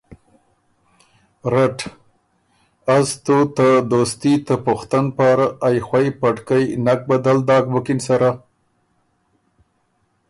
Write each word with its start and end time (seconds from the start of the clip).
رټ: 1.53 1.77
از 2.95 3.07
تُو 3.25 3.37
ته 3.55 3.67
دوستي 3.91 4.33
ته 4.45 4.55
پُختن 4.65 5.05
پاره 5.17 5.47
ائ 5.67 5.77
خوئ 5.87 6.07
پټکئ 6.19 6.65
نک 6.85 6.99
بدل 7.09 7.37
داک 7.47 7.65
بُکِن 7.73 7.99
سره؟ 8.07 8.31